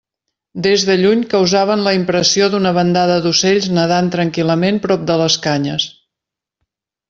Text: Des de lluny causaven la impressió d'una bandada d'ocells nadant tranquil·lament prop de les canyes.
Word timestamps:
Des 0.67 0.85
de 0.87 0.95
lluny 1.01 1.21
causaven 1.33 1.83
la 1.87 1.93
impressió 1.97 2.49
d'una 2.55 2.73
bandada 2.79 3.19
d'ocells 3.27 3.69
nadant 3.79 4.11
tranquil·lament 4.19 4.83
prop 4.89 5.07
de 5.13 5.23
les 5.25 5.41
canyes. 5.49 5.91